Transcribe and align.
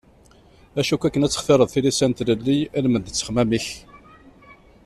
Acu-k 0.79 1.03
akken 1.07 1.25
ad 1.25 1.31
textireḍ 1.31 1.69
tilisa 1.73 2.05
n 2.07 2.11
tlelli 2.17 2.57
almend 2.77 3.03
n 3.05 3.07
ttexmam-ik? 3.11 3.67